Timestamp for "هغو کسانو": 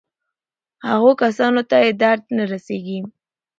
0.87-1.61